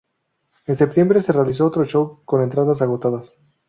En 0.65 0.75
septiembre 0.77 1.21
se 1.21 1.31
realizó 1.31 1.67
otro 1.67 1.85
show, 1.85 2.23
con 2.25 2.41
entradas 2.41 2.81
agotadas. 2.81 3.37